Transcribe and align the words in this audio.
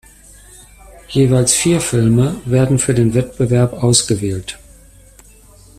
Jeweils 1.09 1.53
vier 1.53 1.79
Filme 1.79 2.41
werden 2.45 2.79
für 2.79 2.95
den 2.95 3.13
Wettbewerb 3.13 3.73
ausgewählt. 3.73 4.57